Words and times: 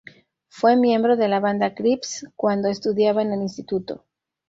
Fue 0.47 0.77
miembro 0.77 1.15
de 1.15 1.27
la 1.27 1.39
banda 1.39 1.75
Crips 1.75 2.27
cuando 2.35 2.69
estudiaba 2.69 3.21
en 3.21 3.33
el 3.33 3.43
instituto. 3.43 4.03